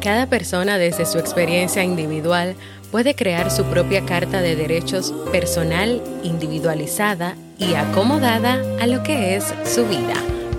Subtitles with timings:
[0.00, 2.56] Cada persona desde su experiencia individual
[2.90, 9.44] puede crear su propia carta de derechos personal, individualizada y acomodada a lo que es
[9.66, 10.14] su vida.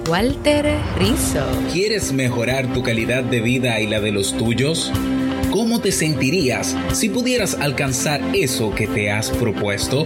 [0.07, 1.43] Walter Rizzo.
[1.73, 4.91] ¿Quieres mejorar tu calidad de vida y la de los tuyos?
[5.49, 10.05] ¿Cómo te sentirías si pudieras alcanzar eso que te has propuesto?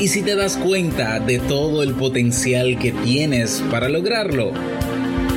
[0.00, 4.52] ¿Y si te das cuenta de todo el potencial que tienes para lograrlo?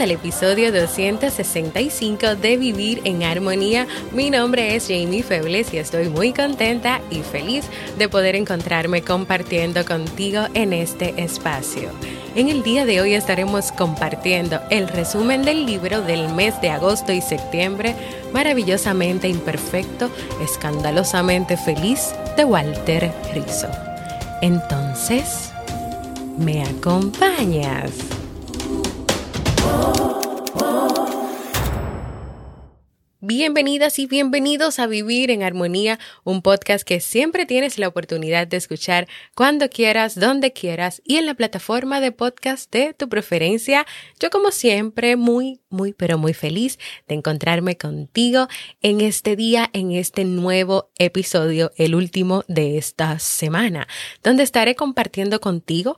[0.00, 3.86] Al episodio 265 de Vivir en Armonía.
[4.12, 7.64] Mi nombre es Jamie Febles y estoy muy contenta y feliz
[7.96, 11.90] de poder encontrarme compartiendo contigo en este espacio.
[12.34, 17.12] En el día de hoy estaremos compartiendo el resumen del libro del mes de agosto
[17.12, 17.94] y septiembre,
[18.32, 20.10] Maravillosamente Imperfecto,
[20.42, 23.68] Escandalosamente Feliz, de Walter Rizzo.
[24.42, 25.52] Entonces,
[26.36, 28.23] ¿me acompañas?
[33.26, 38.58] Bienvenidas y bienvenidos a Vivir en Armonía, un podcast que siempre tienes la oportunidad de
[38.58, 43.86] escuchar cuando quieras, donde quieras y en la plataforma de podcast de tu preferencia.
[44.20, 48.46] Yo como siempre muy, muy, pero muy feliz de encontrarme contigo
[48.82, 53.88] en este día, en este nuevo episodio, el último de esta semana,
[54.22, 55.96] donde estaré compartiendo contigo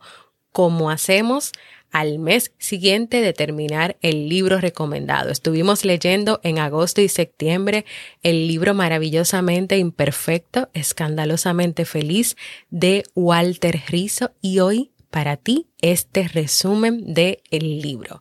[0.52, 1.50] cómo hacemos
[1.90, 5.30] al mes siguiente de terminar el libro recomendado.
[5.30, 7.84] Estuvimos leyendo en agosto y septiembre
[8.22, 12.36] el libro maravillosamente imperfecto, escandalosamente feliz
[12.70, 18.20] de Walter Rizzo y hoy para ti este resumen del el libro.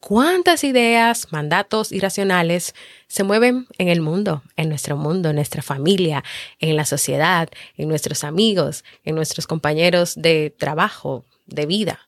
[0.00, 2.74] ¿Cuántas ideas, mandatos irracionales
[3.08, 6.22] se mueven en el mundo, en nuestro mundo, en nuestra familia,
[6.60, 12.07] en la sociedad, en nuestros amigos, en nuestros compañeros de trabajo, de vida?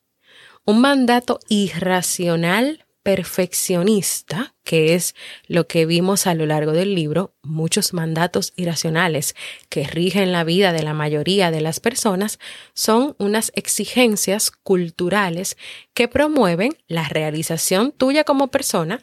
[0.65, 5.15] Un mandato irracional perfeccionista, que es
[5.47, 9.35] lo que vimos a lo largo del libro, muchos mandatos irracionales
[9.69, 12.39] que rigen la vida de la mayoría de las personas,
[12.75, 15.57] son unas exigencias culturales
[15.95, 19.01] que promueven la realización tuya como persona,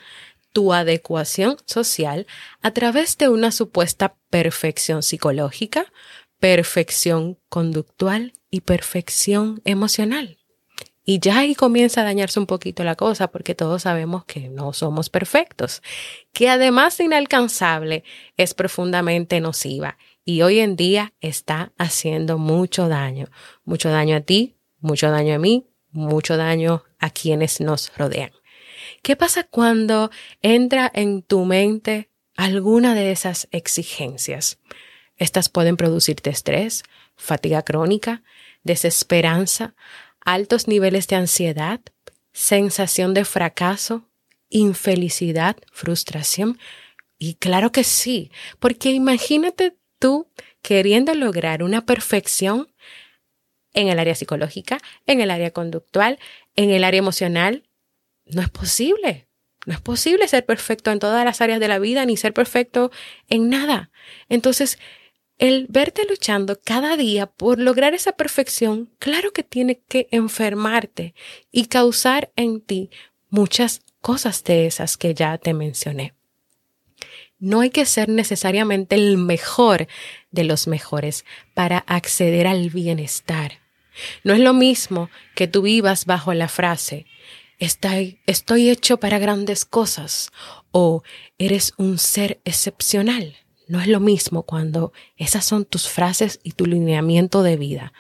[0.54, 2.28] tu adecuación social
[2.62, 5.92] a través de una supuesta perfección psicológica,
[6.40, 10.37] perfección conductual y perfección emocional.
[11.10, 14.74] Y ya ahí comienza a dañarse un poquito la cosa porque todos sabemos que no
[14.74, 15.82] somos perfectos,
[16.34, 18.04] que además de inalcanzable
[18.36, 23.30] es profundamente nociva y hoy en día está haciendo mucho daño,
[23.64, 28.32] mucho daño a ti, mucho daño a mí, mucho daño a quienes nos rodean.
[29.02, 34.60] ¿Qué pasa cuando entra en tu mente alguna de esas exigencias?
[35.16, 36.84] Estas pueden producirte estrés,
[37.16, 38.24] fatiga crónica,
[38.64, 39.74] desesperanza,
[40.28, 41.80] altos niveles de ansiedad,
[42.34, 44.10] sensación de fracaso,
[44.50, 46.60] infelicidad, frustración.
[47.18, 48.30] Y claro que sí,
[48.60, 50.28] porque imagínate tú
[50.62, 52.68] queriendo lograr una perfección
[53.74, 56.20] en el área psicológica, en el área conductual,
[56.58, 57.64] en el área emocional.
[58.26, 59.30] No es posible.
[59.66, 62.92] No es posible ser perfecto en todas las áreas de la vida ni ser perfecto
[63.30, 63.92] en nada.
[64.28, 64.78] Entonces,
[65.38, 71.14] el verte luchando cada día por lograr esa perfección, claro que tiene que enfermarte
[71.52, 72.90] y causar en ti
[73.30, 76.14] muchas cosas de esas que ya te mencioné.
[77.40, 79.88] No hay que ser necesariamente el mejor
[80.32, 81.24] de los mejores
[81.54, 83.60] para acceder al bienestar.
[84.24, 87.06] No es lo mismo que tú vivas bajo la frase
[87.60, 90.32] estoy, estoy hecho para grandes cosas
[90.72, 91.04] o
[91.38, 93.36] eres un ser excepcional.
[93.68, 97.94] No es lo mismo cuando esas son tus frases y tu lineamiento de vida,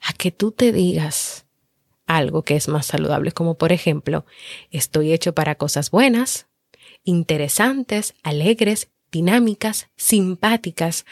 [0.00, 1.46] a que tú te digas
[2.06, 4.26] algo que es más saludable, como por ejemplo,
[4.70, 6.46] estoy hecho para cosas buenas,
[7.04, 11.04] interesantes, alegres, dinámicas, simpáticas,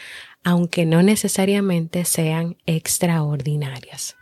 [0.43, 4.15] aunque no necesariamente sean extraordinarias.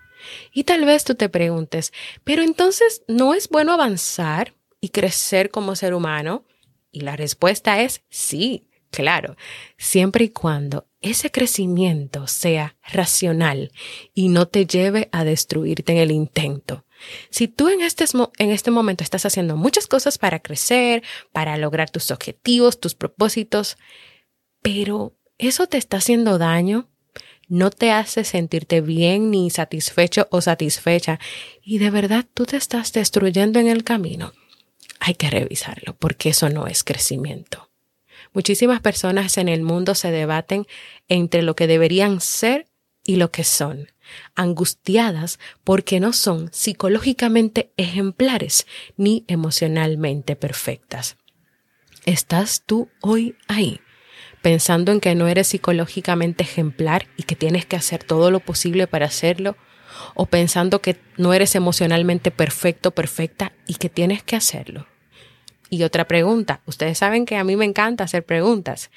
[0.54, 1.92] Y tal vez tú te preguntes,
[2.24, 6.46] pero entonces, ¿no es bueno avanzar y crecer como ser humano?
[6.92, 9.36] Y la respuesta es sí, claro,
[9.78, 13.72] siempre y cuando ese crecimiento sea racional
[14.14, 16.86] y no te lleve a destruirte en el intento.
[17.32, 18.06] Si tú en este,
[18.38, 21.04] en este momento estás haciendo muchas cosas para crecer,
[21.34, 23.78] para lograr tus objetivos, tus propósitos,
[24.62, 26.88] pero eso te está haciendo daño,
[27.50, 31.20] no te hace sentirte bien ni satisfecho o satisfecha
[31.62, 34.32] y de verdad tú te estás destruyendo en el camino,
[35.00, 37.73] hay que revisarlo porque eso no es crecimiento.
[38.34, 40.66] Muchísimas personas en el mundo se debaten
[41.08, 42.68] entre lo que deberían ser
[43.06, 43.92] y lo que son,
[44.36, 48.66] angustiadas porque no son psicológicamente ejemplares
[48.98, 51.18] ni emocionalmente perfectas.
[52.06, 53.80] ¿Estás tú hoy ahí?
[54.44, 58.88] pensando en que no eres psicológicamente ejemplar y que tienes que hacer todo lo posible
[58.88, 59.56] para hacerlo,
[60.16, 64.86] o pensando que no eres emocionalmente perfecto, perfecta y que tienes que hacerlo.
[65.74, 68.92] Y otra pregunta, ustedes saben que a mí me encanta hacer preguntas.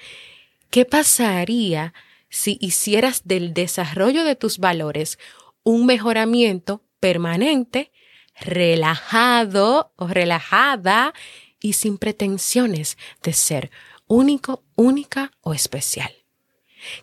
[0.69, 1.95] ¿Qué pasaría
[2.29, 5.19] si hicieras del desarrollo de tus valores
[5.63, 7.93] un mejoramiento permanente,
[8.39, 11.15] relajado o relajada
[11.61, 13.71] y sin pretensiones de ser
[14.07, 16.13] único, única o especial?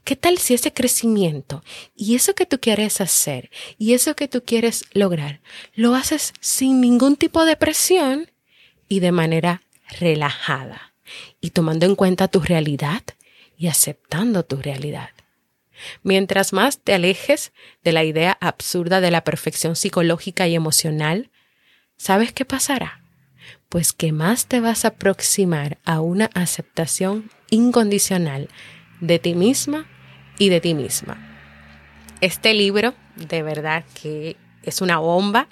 [0.03, 1.63] ¿Qué tal si ese crecimiento
[1.95, 3.49] y eso que tú quieres hacer
[3.79, 5.41] y eso que tú quieres lograr
[5.73, 8.29] lo haces sin ningún tipo de presión
[8.87, 9.63] y de manera
[9.99, 10.93] relajada
[11.41, 13.03] y tomando en cuenta tu realidad
[13.57, 15.09] y aceptando tu realidad.
[16.01, 17.51] Mientras más te alejes
[17.83, 21.29] de la idea absurda de la perfección psicológica y emocional,
[21.97, 23.01] ¿sabes qué pasará?
[23.69, 28.49] Pues que más te vas a aproximar a una aceptación incondicional
[29.01, 29.87] de ti misma
[30.37, 31.29] y de ti misma.
[32.21, 35.49] Este libro, de verdad que es una bomba,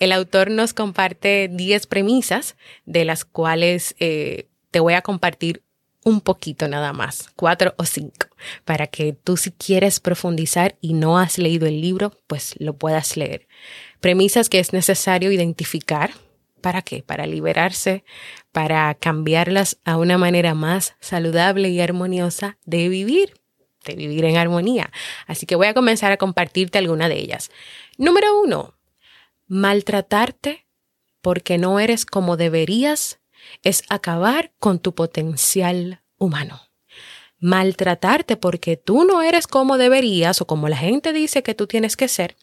[0.00, 2.56] el autor nos comparte 10 premisas,
[2.86, 5.62] de las cuales eh, te voy a compartir
[6.02, 8.28] un poquito nada más, cuatro o cinco,
[8.64, 13.18] para que tú si quieres profundizar y no has leído el libro, pues lo puedas
[13.18, 13.46] leer.
[14.00, 16.12] Premisas que es necesario identificar.
[16.62, 17.02] ¿Para qué?
[17.02, 18.04] Para liberarse,
[18.52, 23.34] para cambiarlas a una manera más saludable y armoniosa de vivir,
[23.84, 24.90] de vivir en armonía.
[25.26, 27.50] Así que voy a comenzar a compartirte alguna de ellas.
[27.96, 28.74] Número uno,
[29.52, 30.68] Maltratarte
[31.22, 33.18] porque no eres como deberías
[33.64, 36.60] es acabar con tu potencial humano.
[37.40, 41.96] Maltratarte porque tú no eres como deberías o como la gente dice que tú tienes
[41.96, 42.36] que ser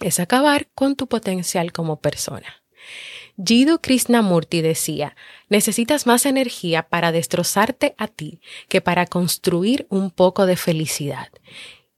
[0.00, 2.64] es acabar con tu potencial como persona.
[3.36, 5.14] Jiddu Krishnamurti decía,
[5.48, 11.28] necesitas más energía para destrozarte a ti que para construir un poco de felicidad.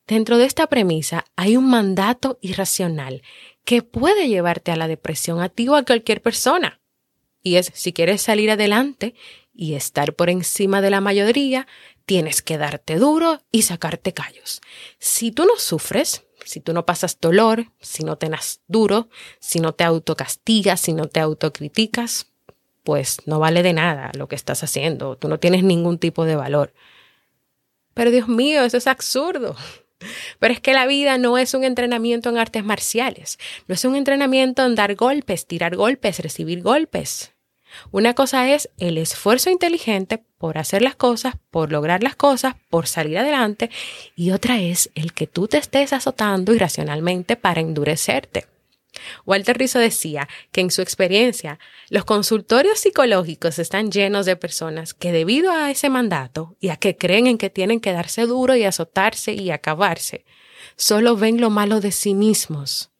[0.07, 3.23] Dentro de esta premisa hay un mandato irracional
[3.65, 6.81] que puede llevarte a la depresión a ti o a cualquier persona.
[7.43, 9.15] Y es, si quieres salir adelante
[9.53, 11.67] y estar por encima de la mayoría,
[12.07, 14.61] tienes que darte duro y sacarte callos.
[14.99, 18.31] Si tú no sufres, si tú no pasas dolor, si no te
[18.69, 19.09] duro,
[19.41, 22.27] si no te autocastigas, si no te autocriticas,
[22.83, 26.37] pues no vale de nada lo que estás haciendo, tú no tienes ningún tipo de
[26.37, 26.75] valor.
[27.95, 29.57] Pero Dios mío, eso es absurdo.
[30.39, 33.97] Pero es que la vida no es un entrenamiento en artes marciales, no es un
[33.97, 37.33] entrenamiento en dar golpes, tirar golpes, recibir golpes.
[37.91, 42.87] Una cosa es el esfuerzo inteligente por hacer las cosas, por lograr las cosas, por
[42.87, 43.71] salir adelante,
[44.15, 48.47] y otra es el que tú te estés azotando irracionalmente para endurecerte.
[49.25, 51.59] Walter Rizzo decía que en su experiencia
[51.91, 56.97] los consultorios psicológicos están llenos de personas que debido a ese mandato y a que
[56.97, 60.25] creen en que tienen que darse duro y azotarse y acabarse,
[60.77, 62.91] solo ven lo malo de sí mismos,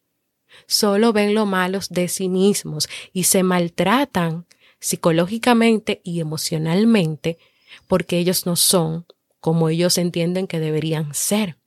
[0.67, 4.45] solo ven lo malo de sí mismos y se maltratan
[4.79, 7.37] psicológicamente y emocionalmente
[7.87, 9.05] porque ellos no son
[9.39, 11.57] como ellos entienden que deberían ser.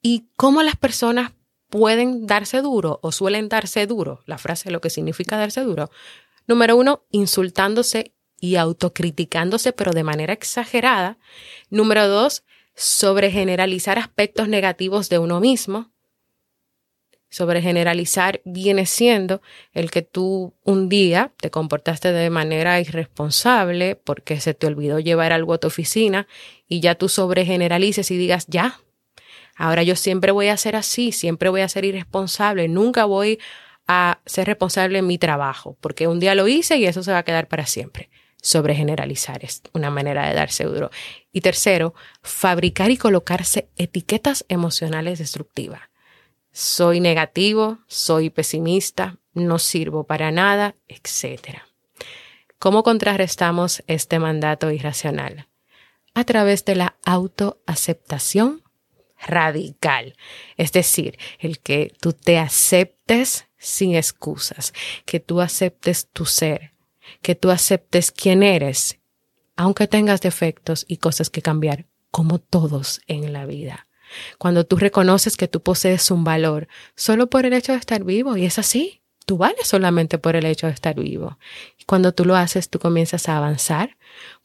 [0.00, 1.32] ¿Y cómo las personas
[1.74, 5.90] pueden darse duro o suelen darse duro, la frase lo que significa darse duro,
[6.46, 11.18] número uno, insultándose y autocriticándose, pero de manera exagerada.
[11.70, 12.44] Número dos,
[12.76, 15.90] sobregeneralizar aspectos negativos de uno mismo.
[17.28, 24.54] Sobregeneralizar viene siendo el que tú un día te comportaste de manera irresponsable porque se
[24.54, 26.28] te olvidó llevar algo a tu oficina
[26.68, 28.78] y ya tú sobregeneralices y digas, ya,
[29.56, 33.38] Ahora yo siempre voy a ser así, siempre voy a ser irresponsable, nunca voy
[33.86, 37.18] a ser responsable en mi trabajo, porque un día lo hice y eso se va
[37.18, 38.10] a quedar para siempre.
[38.42, 40.90] sobre generalizar es una manera de darse duro.
[41.32, 45.80] Y tercero, fabricar y colocarse etiquetas emocionales destructivas.
[46.52, 51.62] Soy negativo, soy pesimista, no sirvo para nada, etc.
[52.58, 55.48] ¿Cómo contrarrestamos este mandato irracional?
[56.12, 58.63] A través de la autoaceptación
[59.26, 60.16] radical.
[60.56, 64.72] Es decir, el que tú te aceptes sin excusas,
[65.04, 66.72] que tú aceptes tu ser,
[67.22, 68.98] que tú aceptes quién eres,
[69.56, 73.88] aunque tengas defectos y cosas que cambiar, como todos en la vida.
[74.38, 78.36] Cuando tú reconoces que tú posees un valor solo por el hecho de estar vivo,
[78.36, 81.38] y es así, tú vales solamente por el hecho de estar vivo.
[81.78, 83.96] Y cuando tú lo haces, tú comienzas a avanzar,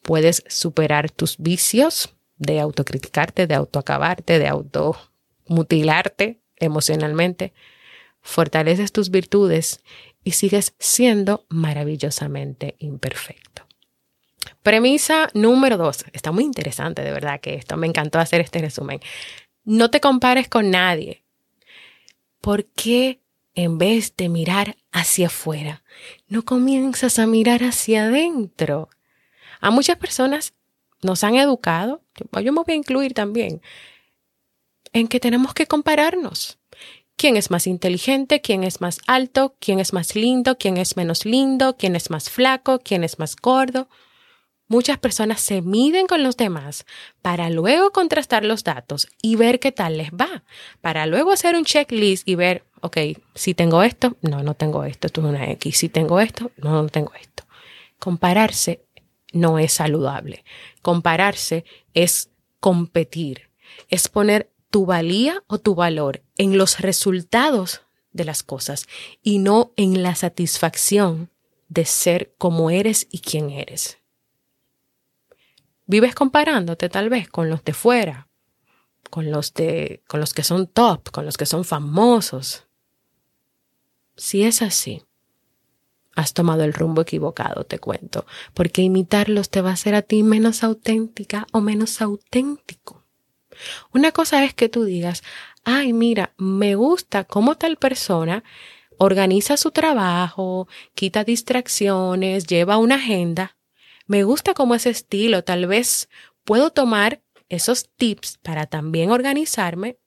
[0.02, 7.53] puedes superar tus vicios de autocriticarte, de autoacabarte, de automutilarte emocionalmente,
[8.22, 9.81] fortaleces tus virtudes
[10.24, 13.67] y sigues siendo maravillosamente imperfecto.
[14.63, 16.05] Premisa número dos.
[16.12, 17.77] Está muy interesante, de verdad que esto.
[17.77, 19.00] Me encantó hacer este resumen.
[19.63, 21.24] No te compares con nadie.
[22.41, 23.22] ¿Por qué
[23.55, 25.84] en vez de mirar hacia afuera,
[26.27, 28.89] no comienzas a mirar hacia adentro?
[29.62, 30.53] A muchas personas
[31.01, 33.62] nos han educado, yo me voy a incluir también,
[34.94, 36.58] en que tenemos que compararnos.
[37.15, 41.25] Quién es más inteligente, quién es más alto, quién es más lindo, quién es menos
[41.25, 43.89] lindo, quién es más flaco, quién es más gordo.
[44.70, 46.86] Muchas personas se miden con los demás
[47.22, 50.44] para luego contrastar los datos y ver qué tal les va,
[50.79, 52.98] para luego hacer un checklist y ver, ok,
[53.36, 56.84] si tengo esto, no, no tengo esto, esto es una X, si tengo esto, no,
[56.84, 57.44] no tengo esto.
[57.98, 58.86] Compararse
[59.34, 60.44] no es saludable.
[60.82, 63.50] Compararse es competir,
[63.90, 67.82] es poner tu valía o tu valor en los resultados
[68.12, 68.88] de las cosas
[69.22, 71.30] y no en la satisfacción
[71.68, 74.00] de ser como eres y quién eres.
[75.86, 78.28] Vives comparándote tal vez con los de fuera,
[79.10, 82.68] con los de con los que son top, con los que son famosos.
[84.16, 85.04] Si es así,
[86.20, 90.24] has tomado el rumbo equivocado, te cuento, porque imitarlos te va a hacer a ti
[90.24, 93.06] menos auténtica o menos auténtico.
[93.94, 95.24] Una cosa es que tú digas,
[95.64, 98.44] ay, mira, me gusta cómo tal persona
[98.98, 103.58] organiza su trabajo, quita distracciones, lleva una agenda.
[104.06, 106.10] Me gusta como ese estilo, tal vez
[106.44, 109.98] puedo tomar esos tips para también organizarme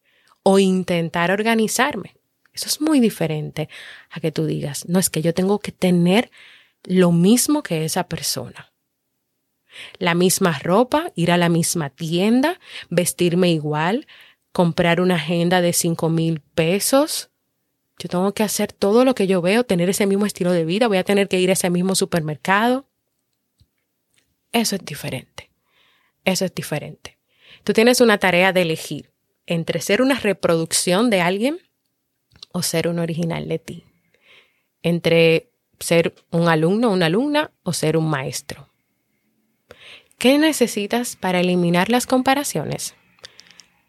[0.42, 2.16] o intentar organizarme.
[2.52, 3.68] Eso es muy diferente
[4.10, 6.30] a que tú digas, no es que yo tengo que tener
[6.84, 8.72] lo mismo que esa persona
[9.98, 14.06] la misma ropa, ir a la misma tienda, vestirme igual,
[14.52, 17.30] comprar una agenda de cinco mil pesos.
[17.98, 20.88] Yo tengo que hacer todo lo que yo veo, tener ese mismo estilo de vida,
[20.88, 22.86] voy a tener que ir a ese mismo supermercado.
[24.52, 25.50] Eso es diferente.
[26.24, 27.18] Eso es diferente.
[27.64, 29.10] Tú tienes una tarea de elegir
[29.46, 31.58] entre ser una reproducción de alguien
[32.52, 33.84] o ser un original de ti.
[34.82, 38.68] Entre ser un alumno o una alumna o ser un maestro.
[40.18, 42.94] ¿Qué necesitas para eliminar las comparaciones?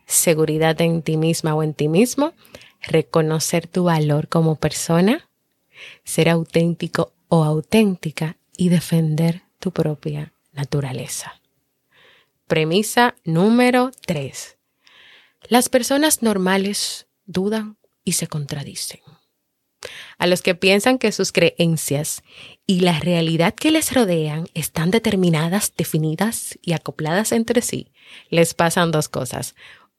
[0.05, 2.33] Seguridad en ti misma o en ti mismo,
[2.81, 5.29] reconocer tu valor como persona,
[6.03, 11.39] ser auténtico o auténtica y defender tu propia naturaleza.
[12.47, 14.57] Premisa número 3.
[15.49, 18.99] Las personas normales dudan y se contradicen.
[20.17, 22.23] A los que piensan que sus creencias
[22.65, 27.91] y la realidad que les rodean están determinadas, definidas y acopladas entre sí,
[28.29, 29.55] les pasan dos cosas.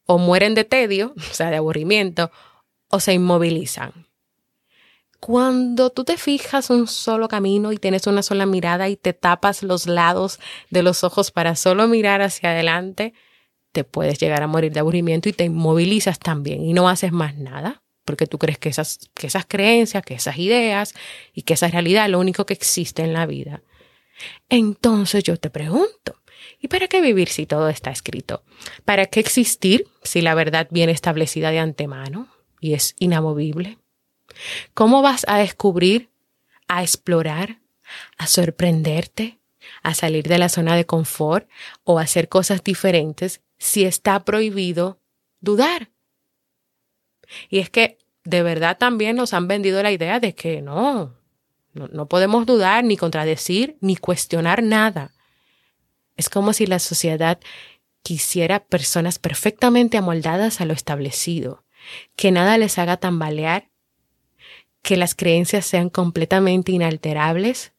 [0.07, 2.31] O mueren de tedio, o sea, de aburrimiento,
[2.89, 4.07] o se inmovilizan.
[5.21, 9.63] Cuando tú te fijas un solo camino y tienes una sola mirada y te tapas
[9.63, 13.15] los lados de los ojos para solo mirar hacia adelante,
[13.73, 17.37] te puedes llegar a morir de aburrimiento y te inmovilizas también y no haces más
[17.37, 20.95] nada porque tú crees que esas, que esas creencias, que esas ideas
[21.33, 23.63] y que esa realidad es lo único que existe en la vida.
[24.49, 26.21] Entonces yo te pregunto,
[26.61, 28.43] ¿y para qué vivir si todo está escrito?
[28.85, 32.29] ¿Para qué existir si la verdad viene establecida de antemano
[32.61, 33.79] y es inamovible?
[34.75, 36.11] ¿Cómo vas a descubrir,
[36.69, 37.61] a explorar,
[38.17, 39.39] a sorprenderte,
[39.83, 41.49] a salir de la zona de confort
[41.85, 45.01] o a hacer cosas diferentes si está prohibido
[45.41, 45.91] dudar?
[47.49, 51.15] Y es que de verdad también nos han vendido la idea de que no,
[51.75, 55.13] no, podemos dudar, ni contradecir, ni cuestionar nada.
[56.17, 57.41] Es como si la sociedad
[58.03, 61.65] quisiera personas perfectamente amoldadas a lo establecido,
[62.17, 63.71] que nada les haga tambalear,
[64.83, 67.73] que las creencias sean completamente inalterables,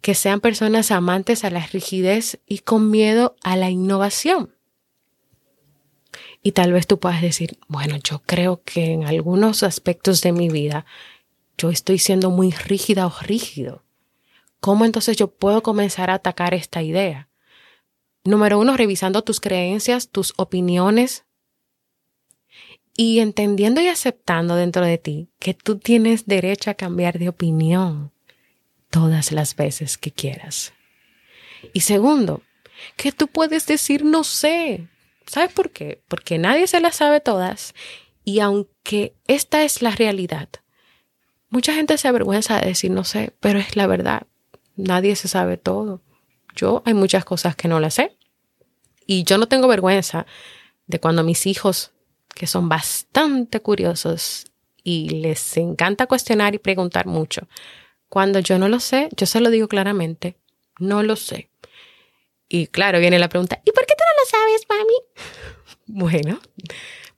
[0.00, 4.51] que sean personas amantes a la rigidez y con miedo a la innovación.
[6.42, 10.48] Y tal vez tú puedas decir, bueno, yo creo que en algunos aspectos de mi
[10.48, 10.84] vida
[11.56, 13.84] yo estoy siendo muy rígida o rígido.
[14.60, 17.28] ¿Cómo entonces yo puedo comenzar a atacar esta idea?
[18.24, 21.24] Número uno, revisando tus creencias, tus opiniones
[22.96, 28.12] y entendiendo y aceptando dentro de ti que tú tienes derecho a cambiar de opinión
[28.90, 30.72] todas las veces que quieras.
[31.72, 32.42] Y segundo,
[32.96, 34.88] que tú puedes decir no sé.
[35.26, 36.02] ¿Sabes por qué?
[36.08, 37.74] Porque nadie se las sabe todas
[38.24, 40.48] y aunque esta es la realidad,
[41.50, 44.26] mucha gente se avergüenza de decir no sé, pero es la verdad.
[44.76, 46.00] Nadie se sabe todo.
[46.54, 48.16] Yo hay muchas cosas que no las sé.
[49.06, 50.26] Y yo no tengo vergüenza
[50.86, 51.92] de cuando mis hijos,
[52.34, 54.46] que son bastante curiosos
[54.82, 57.48] y les encanta cuestionar y preguntar mucho,
[58.08, 60.36] cuando yo no lo sé, yo se lo digo claramente,
[60.78, 61.50] no lo sé.
[62.48, 64.94] Y claro, viene la pregunta, ¿y por qué tú no lo sabes, mami?
[65.94, 66.40] Bueno,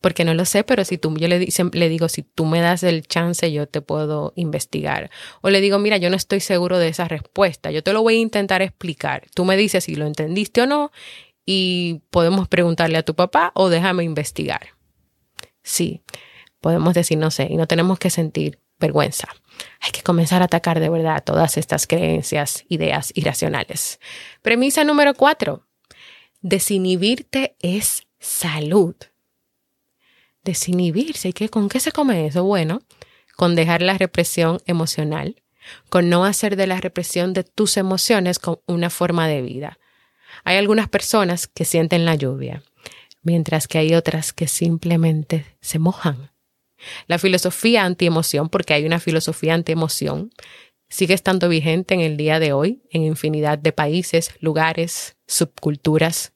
[0.01, 2.83] porque no lo sé, pero si tú, yo le, le digo, si tú me das
[2.83, 5.11] el chance, yo te puedo investigar.
[5.43, 8.17] O le digo, mira, yo no estoy seguro de esa respuesta, yo te lo voy
[8.17, 9.29] a intentar explicar.
[9.33, 10.91] Tú me dices si lo entendiste o no
[11.47, 14.71] y podemos preguntarle a tu papá o déjame investigar.
[15.63, 16.03] Sí,
[16.61, 19.29] podemos decir no sé y no tenemos que sentir vergüenza.
[19.79, 24.01] Hay que comenzar a atacar de verdad todas estas creencias, ideas irracionales.
[24.43, 25.65] Premisa número cuatro.
[26.41, 28.95] Desinhibirte es salud.
[30.43, 31.29] Desinhibirse.
[31.29, 32.45] ¿Y qué, con qué se come eso?
[32.45, 32.83] Bueno,
[33.37, 35.43] con dejar la represión emocional,
[35.89, 39.79] con no hacer de la represión de tus emociones una forma de vida.
[40.45, 42.63] Hay algunas personas que sienten la lluvia,
[43.23, 46.35] mientras que hay otras que simplemente se mojan
[47.07, 50.31] la filosofía antiemoción, porque hay una filosofía antiemoción,
[50.89, 56.33] sigue estando vigente en el día de hoy en infinidad de países, lugares, subculturas,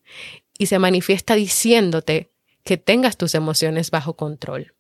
[0.59, 2.33] y se manifiesta diciéndote
[2.65, 4.75] que tengas tus emociones bajo control.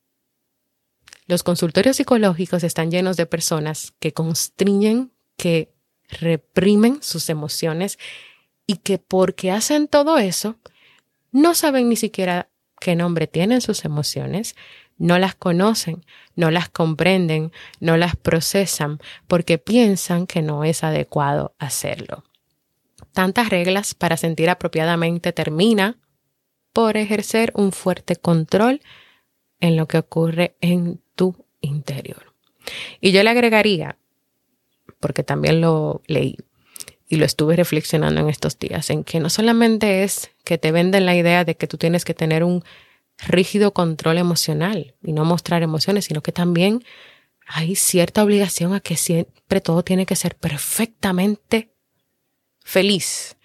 [1.26, 5.72] Los consultorios psicológicos están llenos de personas que constriñen, que
[6.08, 7.98] reprimen sus emociones
[8.66, 10.58] y que porque hacen todo eso,
[11.32, 12.48] no saben ni siquiera
[12.80, 14.56] qué nombre tienen sus emociones,
[14.96, 21.54] no las conocen, no las comprenden, no las procesan porque piensan que no es adecuado
[21.58, 22.24] hacerlo.
[23.18, 25.98] Tantas reglas para sentir apropiadamente termina
[26.72, 28.80] por ejercer un fuerte control
[29.58, 32.32] en lo que ocurre en tu interior.
[33.00, 33.98] Y yo le agregaría,
[35.00, 36.36] porque también lo leí
[37.08, 41.04] y lo estuve reflexionando en estos días, en que no solamente es que te venden
[41.04, 42.62] la idea de que tú tienes que tener un
[43.26, 46.84] rígido control emocional y no mostrar emociones, sino que también
[47.48, 51.72] hay cierta obligación a que siempre todo tiene que ser perfectamente
[52.68, 53.36] feliz.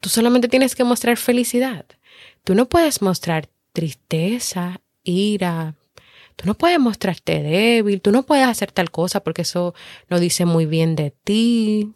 [0.00, 1.86] Tú solamente tienes que mostrar felicidad.
[2.42, 5.76] Tú no puedes mostrar tristeza, ira.
[6.34, 8.00] Tú no puedes mostrarte débil.
[8.00, 9.74] Tú no puedes hacer tal cosa porque eso
[10.08, 11.92] no dice muy bien de ti.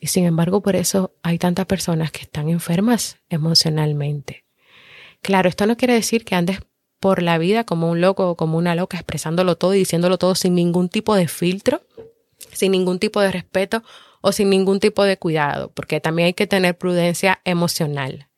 [0.00, 4.44] Y sin embargo, por eso hay tantas personas que están enfermas emocionalmente.
[5.22, 6.60] Claro, esto no quiere decir que andes
[7.00, 10.34] por la vida como un loco o como una loca expresándolo todo y diciéndolo todo
[10.34, 11.82] sin ningún tipo de filtro,
[12.52, 13.82] sin ningún tipo de respeto
[14.20, 18.28] o sin ningún tipo de cuidado, porque también hay que tener prudencia emocional.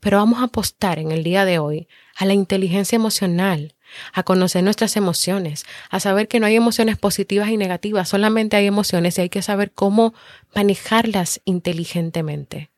[0.00, 3.74] Pero vamos a apostar en el día de hoy a la inteligencia emocional,
[4.12, 8.66] a conocer nuestras emociones, a saber que no hay emociones positivas y negativas, solamente hay
[8.66, 10.14] emociones y hay que saber cómo
[10.54, 12.70] manejarlas inteligentemente.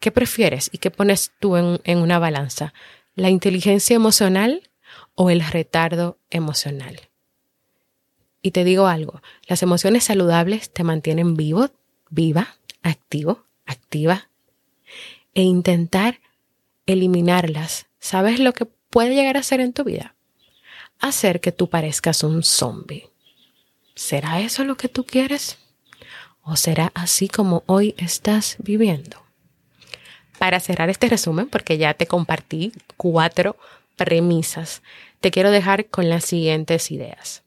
[0.00, 2.74] ¿Qué prefieres y qué pones tú en, en una balanza?
[3.14, 4.68] ¿La inteligencia emocional
[5.14, 7.11] o el retardo emocional?
[8.42, 11.70] Y te digo algo, las emociones saludables te mantienen vivo,
[12.10, 14.28] viva, activo, activa.
[15.34, 16.20] E intentar
[16.86, 20.14] eliminarlas, ¿sabes lo que puede llegar a ser en tu vida?
[20.98, 23.08] Hacer que tú parezcas un zombie.
[23.94, 25.58] ¿Será eso lo que tú quieres?
[26.42, 29.22] ¿O será así como hoy estás viviendo?
[30.42, 33.56] para cerrar este resumen, porque ya te compartí cuatro
[33.94, 34.82] premisas,
[35.20, 37.41] te quiero dejar con las siguientes ideas.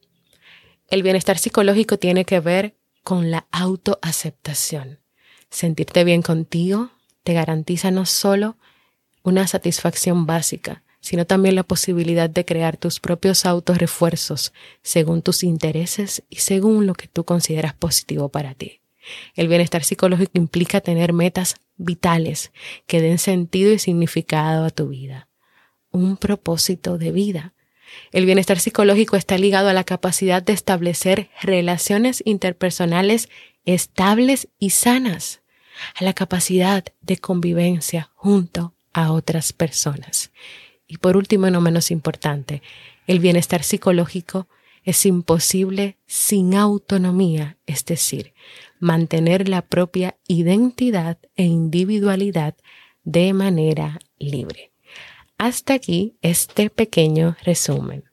[0.88, 5.00] El bienestar psicológico tiene que ver con la autoaceptación.
[5.50, 6.90] Sentirte bien contigo
[7.24, 8.56] te garantiza no solo
[9.24, 16.22] una satisfacción básica, sino también la posibilidad de crear tus propios autorrefuerzos según tus intereses
[16.30, 18.80] y según lo que tú consideras positivo para ti.
[19.34, 22.52] El bienestar psicológico implica tener metas vitales
[22.86, 25.28] que den sentido y significado a tu vida.
[25.90, 27.54] Un propósito de vida.
[28.12, 33.28] El bienestar psicológico está ligado a la capacidad de establecer relaciones interpersonales
[33.64, 35.42] estables y sanas,
[35.94, 40.30] a la capacidad de convivencia junto a otras personas.
[40.86, 42.62] Y por último, no menos importante,
[43.06, 44.48] el bienestar psicológico
[44.84, 48.34] es imposible sin autonomía, es decir,
[48.78, 52.54] mantener la propia identidad e individualidad
[53.02, 54.70] de manera libre.
[55.38, 58.04] Hasta aquí este pequeño resumen.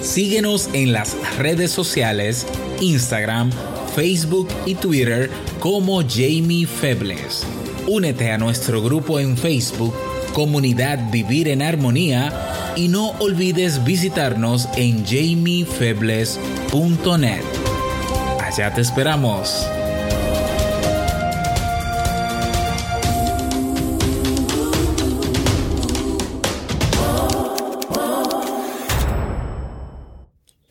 [0.00, 2.46] Síguenos en las redes sociales,
[2.80, 3.50] Instagram,
[3.94, 7.46] Facebook y Twitter como Jamie Febles.
[7.86, 9.94] Únete a nuestro grupo en Facebook,
[10.32, 12.32] Comunidad Vivir en Armonía,
[12.76, 17.42] y no olvides visitarnos en jamiefebles.net.
[18.40, 19.66] Allá te esperamos.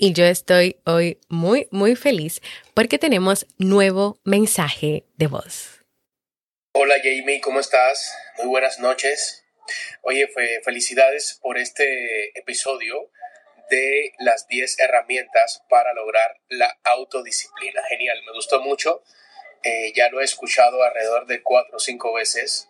[0.03, 2.41] Y yo estoy hoy muy, muy feliz
[2.73, 5.81] porque tenemos nuevo mensaje de voz.
[6.73, 8.11] Hola Jamie, ¿cómo estás?
[8.39, 9.40] Muy buenas noches.
[10.01, 10.29] Oye,
[10.63, 13.11] felicidades por este episodio
[13.69, 17.83] de las 10 herramientas para lograr la autodisciplina.
[17.83, 19.03] Genial, me gustó mucho.
[19.63, 22.69] Eh, ya lo he escuchado alrededor de 4 o 5 veces,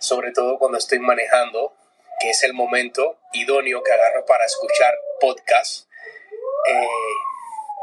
[0.00, 1.76] sobre todo cuando estoy manejando,
[2.20, 5.86] que es el momento idóneo que agarro para escuchar podcasts
[6.66, 6.88] eh,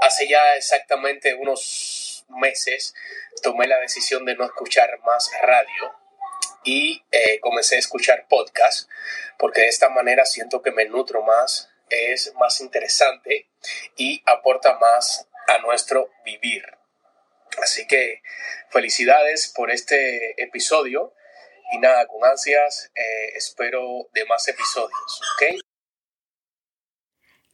[0.02, 2.94] hace ya exactamente unos meses
[3.42, 5.96] tomé la decisión de no escuchar más radio
[6.64, 8.90] y eh, comencé a escuchar podcast
[9.38, 13.50] porque de esta manera siento que me nutro más, es más interesante
[13.96, 16.64] y aporta más a nuestro vivir.
[17.62, 18.22] Así que
[18.70, 21.14] felicidades por este episodio
[21.72, 25.60] y nada, con ansias eh, espero de más episodios, ¿ok?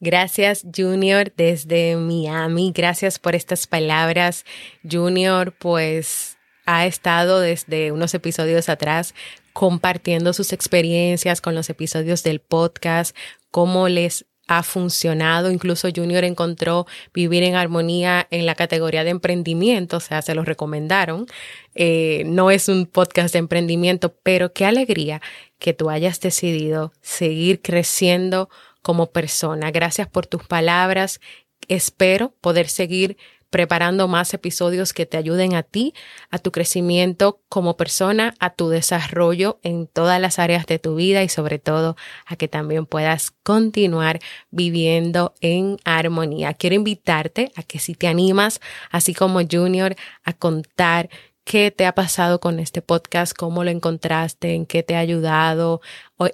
[0.01, 2.71] Gracias Junior desde Miami.
[2.73, 4.45] Gracias por estas palabras.
[4.89, 6.38] Junior pues
[6.69, 9.15] ha estado desde unos episodios atrás
[9.53, 13.17] compartiendo sus experiencias con los episodios del podcast,
[13.49, 15.49] cómo les ha funcionado.
[15.49, 20.45] Incluso Junior encontró Vivir en Armonía en la categoría de emprendimiento, o sea, se lo
[20.45, 21.25] recomendaron.
[21.73, 25.23] Eh, no es un podcast de emprendimiento, pero qué alegría
[25.57, 28.47] que tú hayas decidido seguir creciendo
[28.83, 29.71] como persona.
[29.71, 31.19] Gracias por tus palabras.
[31.67, 33.17] Espero poder seguir
[33.49, 35.93] preparando más episodios que te ayuden a ti,
[36.29, 41.23] a tu crecimiento como persona, a tu desarrollo en todas las áreas de tu vida
[41.23, 44.19] y sobre todo a que también puedas continuar
[44.51, 46.53] viviendo en armonía.
[46.53, 51.09] Quiero invitarte a que si te animas, así como Junior, a contar
[51.49, 55.81] qué te ha pasado con este podcast, cómo lo encontraste, en qué te ha ayudado.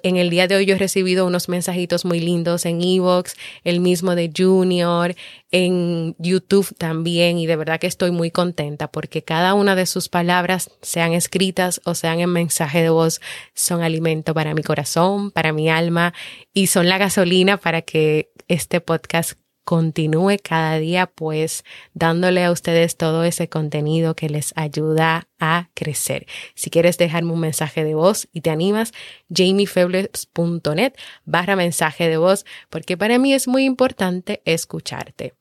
[0.02, 3.80] En el día de hoy yo he recibido unos mensajitos muy lindos en Evox, el
[3.80, 5.14] mismo de Junior,
[5.50, 10.10] en YouTube también, y de verdad que estoy muy contenta porque cada una de sus
[10.10, 13.22] palabras, sean escritas o sean en mensaje de voz,
[13.54, 16.12] son alimento para mi corazón, para mi alma
[16.52, 22.96] y son la gasolina para que este podcast continúe cada día pues dándole a ustedes
[22.96, 26.26] todo ese contenido que les ayuda a crecer.
[26.54, 28.92] Si quieres dejarme un mensaje de voz y te animas,
[29.28, 30.92] jamiefebles.net
[31.24, 35.34] barra mensaje de voz porque para mí es muy importante escucharte.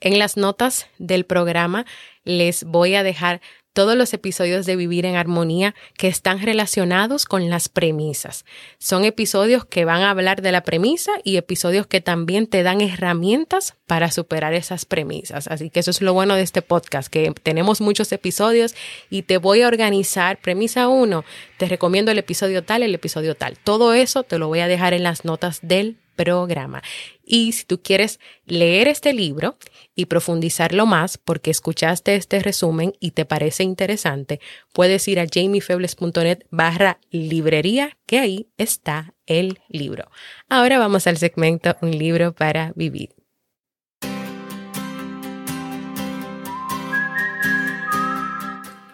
[0.00, 1.84] En las notas del programa
[2.24, 7.48] les voy a dejar todos los episodios de Vivir en Armonía que están relacionados con
[7.50, 8.44] las premisas.
[8.78, 12.80] Son episodios que van a hablar de la premisa y episodios que también te dan
[12.80, 15.48] herramientas para superar esas premisas.
[15.48, 18.74] Así que eso es lo bueno de este podcast, que tenemos muchos episodios
[19.08, 20.38] y te voy a organizar.
[20.40, 21.24] Premisa 1,
[21.58, 23.58] te recomiendo el episodio tal, el episodio tal.
[23.58, 26.82] Todo eso te lo voy a dejar en las notas del programa.
[27.24, 29.56] Y si tú quieres leer este libro
[29.94, 34.38] y profundizarlo más porque escuchaste este resumen y te parece interesante,
[34.74, 40.10] puedes ir a jamiefebles.net barra librería, que ahí está el libro.
[40.48, 43.19] Ahora vamos al segmento Un libro para vivir.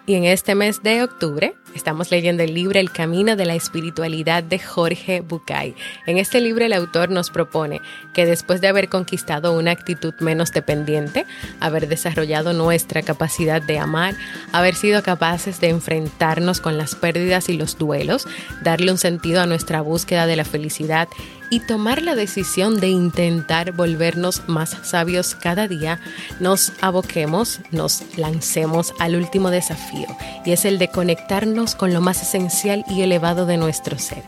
[0.07, 4.41] Y en este mes de octubre estamos leyendo el libro El Camino de la Espiritualidad
[4.41, 5.75] de Jorge Bucay.
[6.05, 7.81] En este libro el autor nos propone
[8.13, 11.25] que después de haber conquistado una actitud menos dependiente,
[11.59, 14.15] haber desarrollado nuestra capacidad de amar,
[14.53, 18.29] haber sido capaces de enfrentarnos con las pérdidas y los duelos,
[18.63, 21.09] darle un sentido a nuestra búsqueda de la felicidad
[21.49, 25.99] y tomar la decisión de intentar volvernos más sabios cada día,
[26.39, 30.07] nos aboquemos, nos lancemos al último desafío
[30.45, 34.23] y es el de conectarnos con lo más esencial y elevado de nuestro ser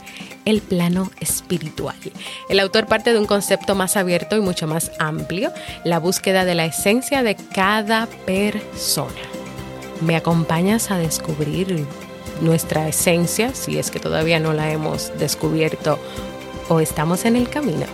[0.46, 1.96] el plano espiritual.
[2.50, 5.52] El autor parte de un concepto más abierto y mucho más amplio,
[5.84, 9.12] la búsqueda de la esencia de cada persona.
[10.02, 11.86] ¿Me acompañas a descubrir
[12.42, 16.00] nuestra esencia, si es que todavía no la hemos descubierto
[16.70, 17.86] o estamos en el camino?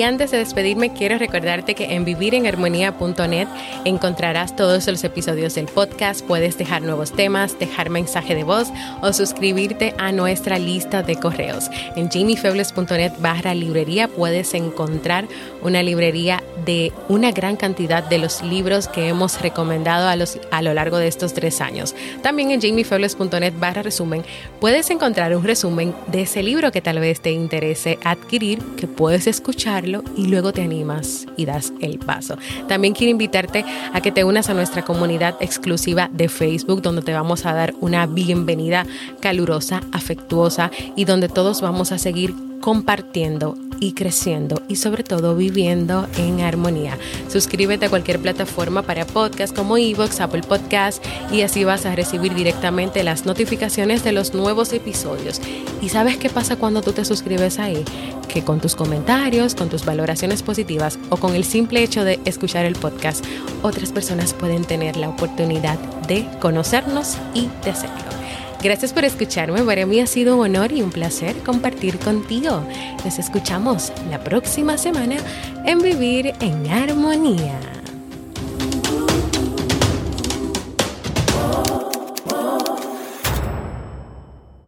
[0.00, 3.48] Y antes de despedirme, quiero recordarte que en vivirenharmonía.net
[3.84, 8.68] encontrarás todos los episodios del podcast, puedes dejar nuevos temas, dejar mensaje de voz
[9.02, 11.68] o suscribirte a nuestra lista de correos.
[11.96, 15.28] En jimiefebles.net barra librería puedes encontrar
[15.60, 20.16] una librería de una gran cantidad de los libros que hemos recomendado a,
[20.56, 21.94] a lo largo de estos tres años.
[22.22, 24.24] También en jimiefebles.net barra resumen
[24.60, 29.26] puedes encontrar un resumen de ese libro que tal vez te interese adquirir, que puedes
[29.26, 32.36] escuchar y luego te animas y das el paso.
[32.68, 37.12] También quiero invitarte a que te unas a nuestra comunidad exclusiva de Facebook, donde te
[37.12, 38.86] vamos a dar una bienvenida
[39.20, 46.06] calurosa, afectuosa y donde todos vamos a seguir compartiendo y creciendo y sobre todo viviendo
[46.18, 46.98] en armonía.
[47.28, 52.34] Suscríbete a cualquier plataforma para podcast como Evox, Apple Podcast y así vas a recibir
[52.34, 55.40] directamente las notificaciones de los nuevos episodios.
[55.80, 57.82] ¿Y sabes qué pasa cuando tú te suscribes ahí?
[58.28, 62.66] Que con tus comentarios, con tus valoraciones positivas o con el simple hecho de escuchar
[62.66, 63.24] el podcast,
[63.62, 68.19] otras personas pueden tener la oportunidad de conocernos y de hacerlo.
[68.62, 69.62] Gracias por escucharme.
[69.62, 72.62] Para mí ha sido un honor y un placer compartir contigo.
[73.04, 75.16] Nos escuchamos la próxima semana
[75.64, 77.79] en Vivir en Armonía.